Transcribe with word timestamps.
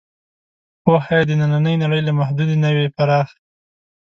پوهه 0.83 1.13
یې 1.17 1.21
د 1.27 1.31
نننۍ 1.41 1.75
نړۍ 1.83 2.01
له 2.07 2.11
محدودې 2.19 2.55
نه 2.63 2.69
وي 2.75 2.87
پراخ. 2.97 3.27